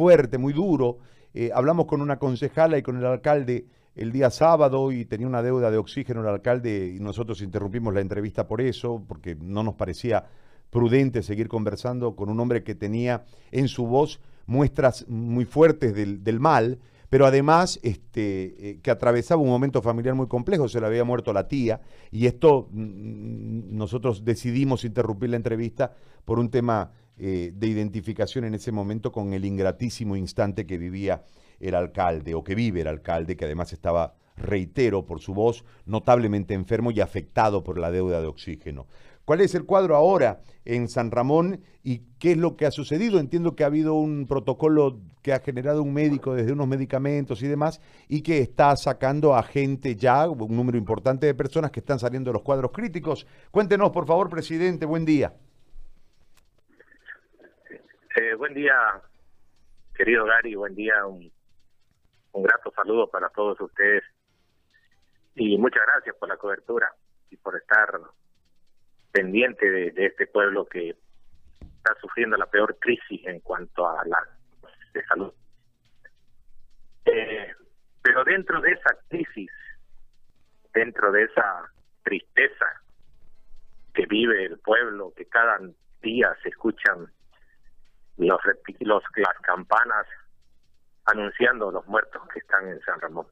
fuerte, 0.00 0.38
muy 0.38 0.54
duro. 0.54 0.96
Eh, 1.34 1.50
hablamos 1.54 1.84
con 1.84 2.00
una 2.00 2.18
concejala 2.18 2.78
y 2.78 2.82
con 2.82 2.96
el 2.96 3.04
alcalde 3.04 3.66
el 3.94 4.12
día 4.12 4.30
sábado 4.30 4.92
y 4.92 5.04
tenía 5.04 5.26
una 5.26 5.42
deuda 5.42 5.70
de 5.70 5.76
oxígeno 5.76 6.22
el 6.22 6.28
alcalde 6.28 6.94
y 6.96 7.00
nosotros 7.00 7.42
interrumpimos 7.42 7.92
la 7.92 8.00
entrevista 8.00 8.48
por 8.48 8.62
eso, 8.62 9.04
porque 9.06 9.36
no 9.38 9.62
nos 9.62 9.74
parecía 9.74 10.24
prudente 10.70 11.22
seguir 11.22 11.48
conversando 11.48 12.16
con 12.16 12.30
un 12.30 12.40
hombre 12.40 12.62
que 12.62 12.74
tenía 12.74 13.26
en 13.50 13.68
su 13.68 13.86
voz 13.86 14.20
muestras 14.46 15.06
muy 15.06 15.44
fuertes 15.44 15.94
del, 15.94 16.40
mal, 16.40 16.78
pero 17.10 17.26
además 17.26 17.78
este, 17.82 18.70
eh, 18.70 18.80
que 18.82 18.90
atravesaba 18.90 19.42
un 19.42 19.50
momento 19.50 19.82
familiar 19.82 20.14
muy 20.14 20.28
complejo, 20.28 20.66
se 20.66 20.80
le 20.80 20.86
había 20.86 21.04
muerto 21.04 21.34
la 21.34 21.46
tía, 21.46 21.82
y 22.10 22.24
esto 22.24 22.70
mm, 22.72 22.80
mm, 22.80 23.76
nosotros 23.76 24.24
decidimos 24.24 24.82
interrumpir 24.86 25.28
la 25.28 25.36
entrevista 25.36 25.92
por 26.24 26.38
un 26.38 26.48
tema 26.48 26.90
eh, 27.22 27.52
de 27.54 27.66
identificación 27.66 28.46
en 28.46 28.54
ese 28.54 28.72
momento 28.72 29.12
con 29.12 29.34
el 29.34 29.44
ingratísimo 29.44 30.16
instante 30.16 30.64
que 30.64 30.78
vivía 30.78 31.22
el 31.58 31.74
alcalde, 31.74 32.34
o 32.34 32.42
que 32.42 32.54
vive 32.54 32.80
el 32.80 32.86
alcalde, 32.86 33.36
que 33.36 33.44
además 33.44 33.74
estaba, 33.74 34.14
reitero, 34.38 35.04
por 35.04 35.20
su 35.20 35.34
voz, 35.34 35.62
notablemente 35.84 36.54
enfermo 36.54 36.90
y 36.90 37.00
afectado 37.00 37.62
por 37.62 37.78
la 37.78 37.90
deuda 37.90 38.22
de 38.22 38.26
oxígeno. 38.26 38.86
¿Cuál 39.26 39.42
es 39.42 39.54
el 39.54 39.66
cuadro 39.66 39.96
ahora 39.96 40.40
en 40.64 40.88
San 40.88 41.10
Ramón 41.10 41.60
y 41.84 42.04
qué 42.18 42.32
es 42.32 42.38
lo 42.38 42.56
que 42.56 42.64
ha 42.64 42.70
sucedido? 42.70 43.20
Entiendo 43.20 43.54
que 43.54 43.64
ha 43.64 43.66
habido 43.66 43.92
un 43.94 44.26
protocolo 44.26 44.98
que 45.20 45.34
ha 45.34 45.40
generado 45.40 45.82
un 45.82 45.92
médico 45.92 46.34
desde 46.34 46.52
unos 46.52 46.68
medicamentos 46.68 47.42
y 47.42 47.48
demás 47.48 47.82
y 48.08 48.22
que 48.22 48.38
está 48.38 48.74
sacando 48.76 49.34
a 49.34 49.42
gente 49.42 49.94
ya, 49.94 50.26
un 50.26 50.56
número 50.56 50.78
importante 50.78 51.26
de 51.26 51.34
personas 51.34 51.70
que 51.70 51.80
están 51.80 51.98
saliendo 51.98 52.30
de 52.30 52.34
los 52.34 52.42
cuadros 52.42 52.72
críticos. 52.72 53.26
Cuéntenos, 53.50 53.90
por 53.90 54.06
favor, 54.06 54.30
presidente, 54.30 54.86
buen 54.86 55.04
día. 55.04 55.34
Eh, 58.16 58.34
buen 58.34 58.54
día, 58.54 58.74
querido 59.94 60.24
Gary, 60.24 60.56
buen 60.56 60.74
día, 60.74 61.06
un, 61.06 61.30
un 62.32 62.42
grato 62.42 62.72
saludo 62.74 63.08
para 63.08 63.28
todos 63.28 63.60
ustedes 63.60 64.02
y 65.36 65.56
muchas 65.56 65.84
gracias 65.86 66.16
por 66.16 66.28
la 66.28 66.36
cobertura 66.36 66.92
y 67.30 67.36
por 67.36 67.56
estar 67.56 68.00
pendiente 69.12 69.70
de, 69.70 70.06
este 70.06 70.26
pueblo 70.26 70.66
que 70.66 70.96
está 71.60 71.94
sufriendo 72.00 72.36
la 72.36 72.46
peor 72.46 72.76
crisis 72.80 73.24
en 73.26 73.38
cuanto 73.38 73.88
a 73.88 74.04
la 74.04 74.18
de 74.92 75.04
salud. 75.04 75.32
Eh, 77.04 77.54
pero 78.02 78.24
dentro 78.24 78.60
de 78.60 78.72
esa 78.72 78.90
crisis, 79.08 79.52
dentro 80.74 81.12
de 81.12 81.22
esa 81.22 81.70
tristeza 82.02 82.66
que 83.94 84.04
vive 84.06 84.46
el 84.46 84.58
pueblo, 84.58 85.12
que 85.16 85.26
cada 85.26 85.60
día 86.02 86.36
se 86.42 86.48
escuchan 86.48 87.08
los, 88.20 88.40
los 88.80 89.02
las 89.16 89.38
campanas 89.42 90.06
anunciando 91.06 91.70
los 91.70 91.86
muertos 91.86 92.22
que 92.32 92.40
están 92.40 92.68
en 92.68 92.80
San 92.82 93.00
Ramón. 93.00 93.26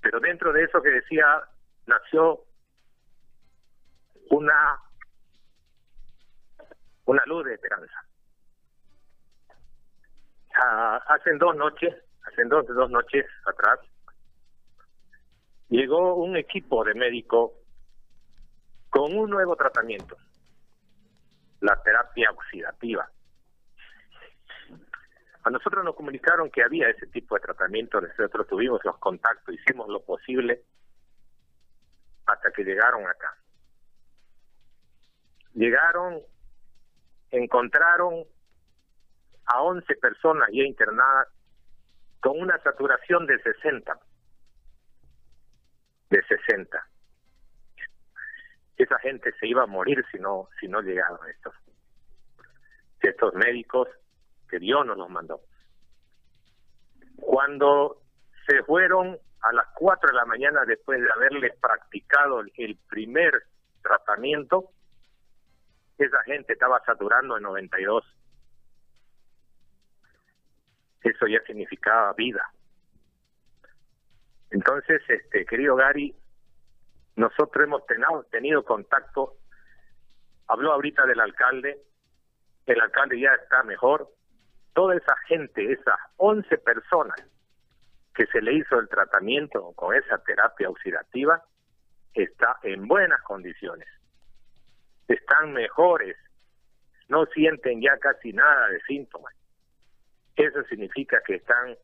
Pero 0.00 0.20
dentro 0.20 0.52
de 0.52 0.64
eso 0.64 0.82
que 0.82 0.90
decía, 0.90 1.24
nació 1.86 2.44
una, 4.30 4.78
una 7.06 7.22
luz 7.26 7.44
de 7.46 7.54
esperanza. 7.54 8.04
Ah, 10.56 11.02
hace 11.08 11.34
dos 11.38 11.56
noches, 11.56 11.94
hace 12.26 12.44
dos, 12.44 12.66
dos 12.66 12.90
noches 12.90 13.24
atrás, 13.46 13.80
llegó 15.68 16.14
un 16.16 16.36
equipo 16.36 16.84
de 16.84 16.94
médicos 16.94 17.52
con 18.90 19.16
un 19.16 19.30
nuevo 19.30 19.56
tratamiento, 19.56 20.16
la 21.60 21.80
terapia 21.82 22.30
oxidativa. 22.30 23.08
A 25.42 25.50
nosotros 25.50 25.84
nos 25.84 25.94
comunicaron 25.94 26.50
que 26.50 26.62
había 26.62 26.88
ese 26.88 27.06
tipo 27.08 27.34
de 27.34 27.42
tratamiento, 27.42 28.00
nosotros 28.00 28.46
tuvimos 28.46 28.80
los 28.84 28.96
contactos, 28.98 29.54
hicimos 29.54 29.88
lo 29.88 30.02
posible 30.02 30.62
hasta 32.26 32.50
que 32.50 32.64
llegaron 32.64 33.06
acá 33.06 33.36
llegaron, 35.54 36.20
encontraron 37.30 38.24
a 39.46 39.62
11 39.62 39.94
personas 39.96 40.48
ya 40.52 40.62
internadas 40.62 41.28
con 42.20 42.40
una 42.40 42.58
saturación 42.62 43.26
de 43.26 43.38
60. 43.40 43.98
De 46.10 46.22
60. 46.22 46.88
Esa 48.76 48.98
gente 48.98 49.32
se 49.38 49.46
iba 49.46 49.62
a 49.62 49.66
morir 49.66 50.04
si 50.10 50.18
no, 50.18 50.48
si 50.60 50.68
no 50.68 50.80
llegaban 50.80 51.18
estos, 51.30 51.54
estos 53.00 53.34
médicos 53.34 53.88
que 54.48 54.58
Dios 54.58 54.84
nos 54.84 54.96
los 54.96 55.08
mandó. 55.10 55.40
Cuando 57.16 58.02
se 58.46 58.62
fueron 58.64 59.18
a 59.42 59.52
las 59.52 59.66
4 59.74 60.10
de 60.10 60.16
la 60.16 60.24
mañana 60.24 60.64
después 60.64 61.00
de 61.00 61.08
haberles 61.14 61.56
practicado 61.60 62.40
el 62.40 62.78
primer 62.88 63.44
tratamiento, 63.82 64.70
esa 65.98 66.22
gente 66.24 66.54
estaba 66.54 66.82
saturando 66.84 67.36
en 67.36 67.42
92. 67.44 68.04
Eso 71.02 71.26
ya 71.26 71.40
significaba 71.46 72.12
vida. 72.14 72.50
Entonces, 74.50 75.02
este 75.08 75.44
querido 75.44 75.76
Gary, 75.76 76.14
nosotros 77.16 77.64
hemos 77.64 77.82
tenido, 78.30 78.64
contacto, 78.64 79.36
habló 80.48 80.72
ahorita 80.72 81.06
del 81.06 81.20
alcalde, 81.20 81.80
el 82.66 82.80
alcalde 82.80 83.20
ya 83.20 83.32
está 83.34 83.62
mejor, 83.62 84.08
toda 84.72 84.96
esa 84.96 85.16
gente, 85.28 85.72
esas 85.72 85.98
11 86.16 86.58
personas 86.58 87.16
que 88.14 88.26
se 88.26 88.40
le 88.40 88.54
hizo 88.54 88.78
el 88.78 88.88
tratamiento 88.88 89.72
con 89.74 89.94
esa 89.94 90.18
terapia 90.18 90.68
oxidativa, 90.68 91.42
está 92.14 92.58
en 92.62 92.86
buenas 92.86 93.20
condiciones. 93.22 93.88
Están 95.08 95.52
mejores, 95.52 96.16
no 97.08 97.26
sienten 97.26 97.80
ya 97.80 97.98
casi 97.98 98.32
nada 98.32 98.68
de 98.68 98.80
síntomas. 98.82 99.34
Eso 100.36 100.62
significa 100.64 101.20
que 101.24 101.36
están, 101.36 101.76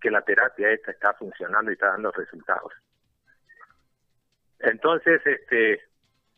que 0.00 0.10
la 0.10 0.22
terapia 0.22 0.70
esta 0.70 0.90
está 0.92 1.14
funcionando 1.14 1.70
y 1.70 1.74
está 1.74 1.88
dando 1.88 2.10
resultados. 2.12 2.72
Entonces, 4.60 5.20
este, 5.24 5.80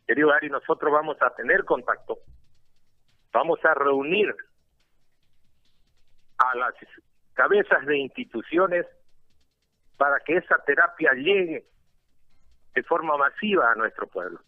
querido 0.07 0.33
Ari, 0.33 0.51
nosotros 0.51 0.93
vamos 0.93 1.17
a 1.23 1.31
tener 1.35 1.65
contacto, 1.65 2.19
vamos 3.33 3.65
a 3.65 3.75
reunir 3.75 4.35
a 6.39 6.55
las 6.57 6.75
cabezas 7.35 7.87
de 7.87 7.99
instituciones 7.99 8.87
para 9.97 10.21
que 10.21 10.37
esa 10.37 10.57
terapia 10.65 11.13
llegue 11.13 11.65
de 12.75 12.83
forma 12.83 13.17
masiva 13.17 13.73
a 13.73 13.75
nuestro 13.75 14.07
pueblo 14.07 14.41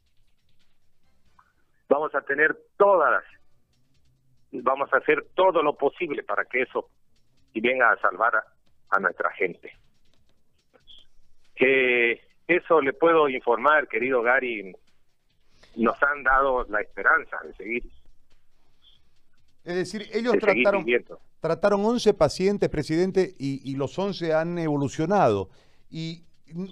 vamos 1.92 2.14
a 2.14 2.22
tener 2.22 2.56
todas, 2.78 3.22
vamos 4.50 4.90
a 4.94 4.96
hacer 4.96 5.26
todo 5.34 5.62
lo 5.62 5.76
posible 5.76 6.22
para 6.22 6.46
que 6.46 6.62
eso 6.62 6.88
venga 7.54 7.92
a 7.92 7.98
salvar 7.98 8.32
a, 8.88 8.98
nuestra 8.98 9.30
gente. 9.32 9.76
Que 11.54 12.20
eso 12.56 12.80
le 12.80 12.92
puedo 12.92 13.28
informar, 13.28 13.88
querido 13.88 14.22
Gary, 14.22 14.74
nos 15.76 16.02
han 16.02 16.22
dado 16.22 16.64
la 16.68 16.80
esperanza 16.80 17.36
de 17.44 17.54
seguir. 17.54 17.84
Es 19.64 19.76
decir, 19.76 20.06
ellos 20.12 20.34
trataron, 20.40 20.84
trataron 21.40 21.84
11 21.84 22.14
pacientes, 22.14 22.68
presidente, 22.68 23.34
y, 23.38 23.60
y, 23.70 23.76
los 23.76 23.96
11 23.96 24.34
han 24.34 24.58
evolucionado. 24.58 25.50
Y 25.88 26.24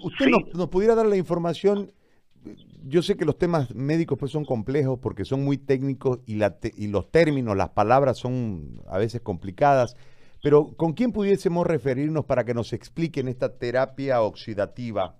usted 0.03 0.27
nos, 0.27 0.53
nos, 0.53 0.67
pudiera 0.67 0.93
dar 0.93 1.05
la 1.05 1.15
información 1.15 1.93
yo 2.83 3.01
sé 3.01 3.15
que 3.15 3.25
los 3.25 3.37
temas 3.37 3.73
médicos 3.75 4.17
pues 4.17 4.31
son 4.31 4.45
complejos 4.45 4.99
porque 4.99 5.25
son 5.25 5.43
muy 5.43 5.57
técnicos 5.57 6.19
y, 6.25 6.35
la 6.35 6.57
y 6.75 6.87
los 6.87 7.11
términos, 7.11 7.55
las 7.55 7.69
palabras 7.69 8.17
son 8.17 8.81
a 8.87 8.97
veces 8.97 9.21
complicadas, 9.21 9.95
pero 10.41 10.73
¿con 10.75 10.93
quién 10.93 11.11
pudiésemos 11.11 11.67
referirnos 11.67 12.25
para 12.25 12.43
que 12.43 12.53
nos 12.53 12.73
expliquen 12.73 13.27
esta 13.27 13.57
terapia 13.57 14.21
oxidativa? 14.21 15.15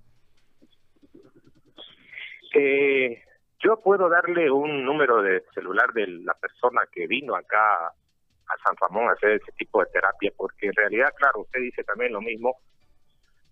Eh, 2.64 3.24
yo 3.60 3.80
puedo 3.82 4.08
darle 4.10 4.52
un 4.52 4.86
número 4.86 5.22
de 5.22 5.44
celular 5.54 5.92
de 5.94 6.08
la 6.08 6.34
persona 6.36 6.82
que 6.92 7.08
vino 7.08 7.36
acá 7.36 7.88
a 7.88 8.58
San 8.64 8.76
Ramón 8.80 9.10
a 9.10 9.14
hacer 9.14 9.32
ese 9.32 9.52
tipo 9.54 9.80
de 9.80 9.90
terapia, 9.92 10.32
porque 10.36 10.68
en 10.68 10.74
realidad, 10.74 11.10
claro, 11.18 11.42
usted 11.42 11.60
dice 11.62 11.84
también 11.84 12.14
lo 12.14 12.22
mismo. 12.22 12.58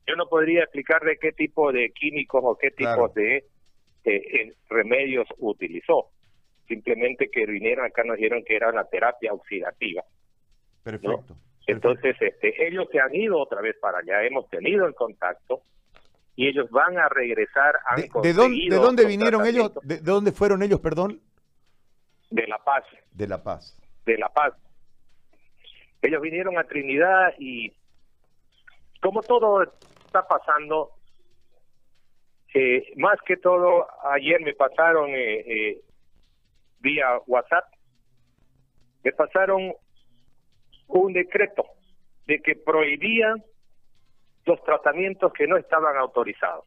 Yo 0.05 0.15
no 0.15 0.27
podría 0.27 0.63
explicar 0.63 1.03
de 1.03 1.17
qué 1.17 1.31
tipo 1.31 1.71
de 1.71 1.91
químicos 1.91 2.41
o 2.43 2.57
qué 2.57 2.71
tipo 2.71 3.09
de 3.09 3.45
eh, 4.03 4.53
remedios 4.69 5.27
utilizó. 5.37 6.09
Simplemente 6.67 7.29
que 7.29 7.45
vinieron 7.45 7.85
acá 7.85 8.03
nos 8.03 8.17
dijeron 8.17 8.43
que 8.43 8.55
era 8.55 8.71
la 8.71 8.85
terapia 8.85 9.33
oxidativa. 9.33 10.03
Perfecto. 10.83 11.35
Entonces, 11.67 12.15
este, 12.19 12.67
ellos 12.67 12.87
se 12.91 12.99
han 12.99 13.13
ido 13.13 13.39
otra 13.39 13.61
vez 13.61 13.75
para 13.79 13.99
allá, 13.99 14.23
hemos 14.23 14.49
tenido 14.49 14.85
el 14.85 14.95
contacto 14.95 15.61
y 16.39 16.47
ellos 16.47 16.69
van 16.71 16.97
a 16.97 17.09
regresar. 17.09 17.75
de, 18.23 18.31
dónde, 18.31 18.69
¿De 18.69 18.75
dónde 18.77 19.05
vinieron 19.05 19.45
ellos? 19.45 19.73
De, 19.83 19.97
dónde 19.97 20.31
fueron 20.31 20.63
ellos, 20.63 20.79
perdón? 20.79 21.19
De 22.29 22.47
La 22.47 22.57
Paz. 22.59 22.85
De 23.11 23.27
La 23.27 23.43
Paz. 23.43 23.77
De 24.05 24.17
La 24.17 24.29
Paz. 24.29 24.53
Ellos 26.01 26.21
vinieron 26.21 26.57
a 26.57 26.63
Trinidad 26.63 27.33
y 27.39 27.73
como 29.01 29.21
todo 29.21 29.63
está 29.63 30.25
pasando, 30.29 30.91
eh, 32.53 32.93
más 32.95 33.19
que 33.25 33.35
todo, 33.35 33.85
ayer 34.09 34.39
me 34.39 34.53
pasaron 34.53 35.09
eh, 35.09 35.39
eh, 35.39 35.81
vía 36.79 37.19
WhatsApp, 37.27 37.65
me 39.03 39.11
pasaron 39.11 39.73
un 40.87 41.11
decreto 41.11 41.65
de 42.27 42.39
que 42.39 42.55
prohibían 42.55 43.43
los 44.49 44.63
tratamientos 44.63 45.31
que 45.31 45.45
no 45.45 45.57
estaban 45.57 45.95
autorizados. 45.95 46.65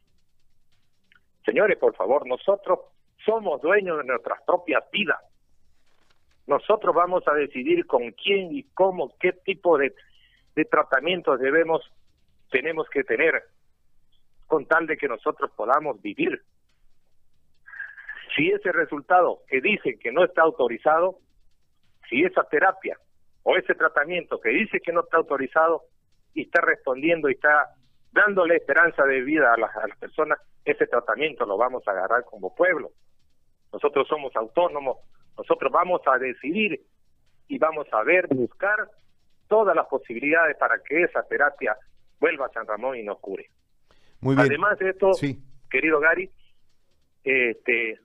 Señores, 1.45 1.77
por 1.77 1.93
favor, 1.95 2.25
nosotros 2.25 2.79
somos 3.25 3.61
dueños 3.61 3.97
de 3.97 4.05
nuestras 4.05 4.41
propias 4.43 4.89
vidas. 4.89 5.19
Nosotros 6.47 6.95
vamos 6.95 7.27
a 7.27 7.33
decidir 7.33 7.85
con 7.85 8.11
quién 8.11 8.55
y 8.55 8.63
cómo, 8.73 9.13
qué 9.19 9.33
tipo 9.33 9.77
de, 9.77 9.93
de 10.55 10.63
tratamientos 10.63 11.41
debemos, 11.41 11.81
tenemos 12.49 12.87
que 12.89 13.03
tener 13.03 13.43
con 14.47 14.65
tal 14.65 14.87
de 14.87 14.95
que 14.95 15.09
nosotros 15.09 15.51
podamos 15.51 16.01
vivir. 16.01 16.41
Si 18.33 18.49
ese 18.49 18.71
resultado 18.71 19.39
que 19.49 19.59
dice 19.59 19.99
que 19.99 20.13
no 20.13 20.23
está 20.23 20.41
autorizado, 20.41 21.17
si 22.09 22.23
esa 22.23 22.43
terapia 22.45 22.97
o 23.43 23.57
ese 23.57 23.75
tratamiento 23.75 24.39
que 24.39 24.49
dice 24.49 24.79
que 24.79 24.93
no 24.93 25.01
está 25.01 25.17
autorizado 25.17 25.83
y 26.33 26.43
está 26.43 26.61
respondiendo 26.61 27.29
y 27.29 27.33
está 27.33 27.69
dándole 28.11 28.57
esperanza 28.57 29.03
de 29.05 29.21
vida 29.21 29.53
a 29.53 29.57
las, 29.57 29.75
a 29.75 29.87
las 29.87 29.97
personas, 29.97 30.39
ese 30.65 30.87
tratamiento 30.87 31.45
lo 31.45 31.57
vamos 31.57 31.87
a 31.87 31.91
agarrar 31.91 32.23
como 32.25 32.55
pueblo. 32.55 32.91
Nosotros 33.71 34.07
somos 34.07 34.35
autónomos, 34.35 34.97
nosotros 35.37 35.71
vamos 35.71 36.01
a 36.05 36.17
decidir 36.17 36.81
y 37.47 37.57
vamos 37.57 37.87
a 37.91 38.03
ver, 38.03 38.27
buscar 38.27 38.89
todas 39.47 39.75
las 39.75 39.87
posibilidades 39.87 40.55
para 40.57 40.79
que 40.83 41.03
esa 41.03 41.23
terapia 41.23 41.75
vuelva 42.19 42.45
a 42.45 42.49
San 42.49 42.67
Ramón 42.67 42.97
y 42.97 43.03
nos 43.03 43.19
cure. 43.19 43.49
Muy 44.21 44.35
bien. 44.35 44.47
Además 44.47 44.79
de 44.79 44.89
esto, 44.89 45.13
Sí. 45.13 45.39
querido 45.69 45.99
Gary, 45.99 46.29
este, 47.23 47.99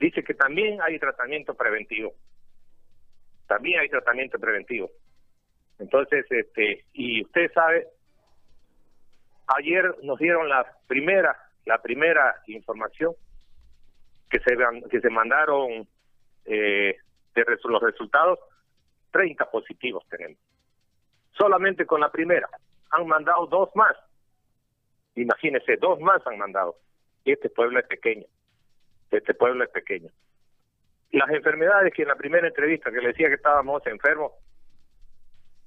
dice 0.00 0.22
que 0.22 0.34
también 0.34 0.80
hay 0.82 0.98
tratamiento 0.98 1.54
preventivo. 1.54 2.14
También 3.46 3.80
hay 3.80 3.88
tratamiento 3.88 4.38
preventivo. 4.38 4.90
Entonces, 5.82 6.24
este, 6.30 6.84
y 6.92 7.24
usted 7.24 7.50
sabe, 7.52 7.88
ayer 9.58 9.94
nos 10.02 10.18
dieron 10.18 10.48
la 10.48 10.64
primera, 10.86 11.36
la 11.66 11.82
primera 11.82 12.36
información 12.46 13.14
que 14.30 14.38
se 14.40 14.56
que 14.90 15.00
se 15.00 15.10
mandaron 15.10 15.86
eh, 16.44 16.96
de 17.34 17.44
resu- 17.44 17.68
los 17.68 17.82
resultados, 17.82 18.38
30 19.10 19.50
positivos 19.50 20.04
tenemos. 20.08 20.38
Solamente 21.32 21.84
con 21.84 22.00
la 22.00 22.10
primera. 22.10 22.48
Han 22.90 23.06
mandado 23.08 23.46
dos 23.46 23.70
más. 23.74 23.96
Imagínense, 25.16 25.76
dos 25.78 25.98
más 26.00 26.24
han 26.26 26.38
mandado. 26.38 26.76
Y 27.24 27.32
este 27.32 27.50
pueblo 27.50 27.78
es 27.80 27.86
pequeño. 27.86 28.24
Este 29.10 29.34
pueblo 29.34 29.64
es 29.64 29.70
pequeño. 29.70 30.10
Las 31.10 31.28
enfermedades 31.30 31.92
que 31.92 32.02
en 32.02 32.08
la 32.08 32.14
primera 32.16 32.46
entrevista 32.46 32.90
que 32.90 33.00
le 33.00 33.08
decía 33.08 33.28
que 33.28 33.34
estábamos 33.34 33.86
enfermos, 33.86 34.32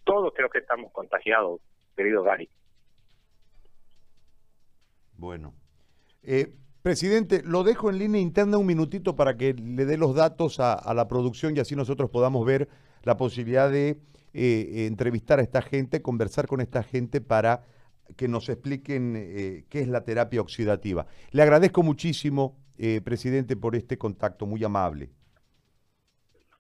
todos 0.06 0.34
creo 0.34 0.50
que 0.50 0.60
estamos 0.60 0.92
contagiados, 0.94 1.60
querido 1.96 2.24
Gary. 2.24 2.50
Bueno. 5.18 5.54
Eh, 6.24 6.56
presidente, 6.82 7.42
lo 7.44 7.64
dejo 7.64 7.90
en 7.90 8.00
línea 8.00 8.22
interna 8.22 8.58
un 8.58 8.66
minutito 8.66 9.16
para 9.16 9.36
que 9.36 9.54
le 9.54 9.86
dé 9.86 9.98
los 9.98 10.16
datos 10.16 10.60
a, 10.60 10.74
a 10.74 10.94
la 10.94 11.08
producción 11.08 11.56
y 11.56 11.60
así 11.60 11.76
nosotros 11.76 12.10
podamos 12.10 12.46
ver 12.46 12.70
la 13.04 13.18
posibilidad 13.18 13.70
de 13.70 13.90
eh, 13.90 13.98
eh, 14.34 14.86
entrevistar 14.88 15.40
a 15.40 15.42
esta 15.42 15.62
gente, 15.62 16.02
conversar 16.02 16.48
con 16.48 16.60
esta 16.60 16.84
gente 16.84 17.22
para 17.22 17.64
que 18.18 18.28
nos 18.28 18.50
expliquen 18.50 19.14
eh, 19.16 19.66
qué 19.70 19.80
es 19.80 19.88
la 19.88 20.04
terapia 20.04 20.42
oxidativa. 20.42 21.08
Le 21.32 21.42
agradezco 21.42 21.84
muchísimo, 21.84 22.58
eh, 22.78 23.02
presidente, 23.02 23.56
por 23.56 23.76
este 23.76 23.98
contacto 23.98 24.46
muy 24.46 24.64
amable. 24.64 25.10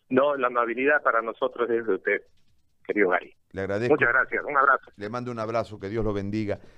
No, 0.09 0.35
la 0.35 0.47
amabilidad 0.47 1.03
para 1.03 1.21
nosotros 1.21 1.69
es 1.69 1.85
de 1.85 1.95
usted, 1.95 2.21
querido 2.85 3.09
Gary. 3.09 3.35
Le 3.51 3.61
agradezco. 3.61 3.93
Muchas 3.93 4.09
gracias. 4.09 4.43
Un 4.43 4.57
abrazo. 4.57 4.91
Le 4.95 5.09
mando 5.09 5.31
un 5.31 5.39
abrazo, 5.39 5.79
que 5.79 5.89
Dios 5.89 6.03
lo 6.03 6.13
bendiga. 6.13 6.59